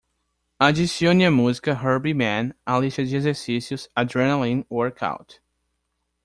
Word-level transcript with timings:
Adicione 0.59 1.27
a 1.27 1.29
música 1.29 1.75
Herbie 1.79 2.15
Mann 2.15 2.55
à 2.65 2.79
lista 2.79 3.05
de 3.05 3.15
exercícios 3.15 3.87
Adrenaline 3.95 4.65
Workout. 4.67 5.43